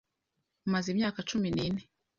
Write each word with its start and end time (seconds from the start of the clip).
umaze 0.67 0.87
imyaka 0.93 1.19
cumi 1.29 1.47
nine 1.55 1.81